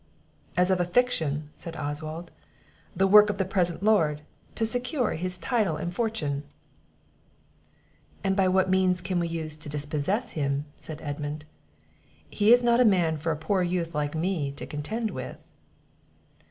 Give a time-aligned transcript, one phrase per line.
[0.57, 2.31] "As of a fiction," said Oswald;
[2.95, 4.21] "the work of the present lord,
[4.55, 6.41] to secure his title and fortune."
[8.23, 11.45] "And what means can we use to dispossess him?" said Edmund;
[12.31, 15.37] "He is not a man for a poor youth like me to contend with."